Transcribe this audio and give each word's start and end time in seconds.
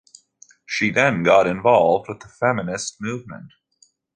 She 0.65 0.89
then 0.89 1.21
got 1.21 1.45
involved 1.45 2.09
with 2.09 2.21
the 2.21 2.27
feminist 2.27 2.99
movement. 2.99 3.53